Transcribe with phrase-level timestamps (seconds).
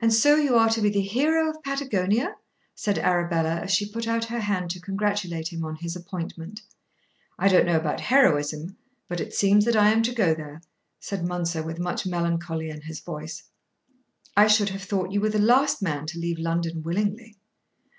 [0.00, 2.36] "And so you are to be the hero of Patagonia?"
[2.74, 6.62] said Arabella as she put out her hand to congratulate him on his appointment.
[7.38, 8.78] "I don't know about heroism,
[9.08, 10.62] but it seems that I am to go there,"
[11.00, 13.42] said Mounser with much melancholy in his voice.
[14.34, 17.36] "I should have thought you were the last man to leave London willingly."